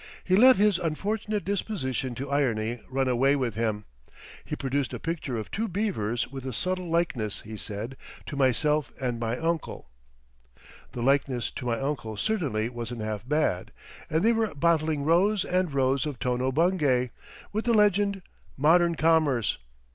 [0.23, 3.85] He let his unfortunate disposition to irony run away with him.
[4.43, 8.91] He produced a picture of two beavers with a subtle likeness, he said, to myself
[8.99, 15.45] and my uncle—the likeness to my uncle certainly wasn't half bad—and they were bottling rows
[15.45, 17.11] and rows of Tono Bungay,
[17.53, 18.23] with the legend
[18.57, 19.59] "Modern commerce."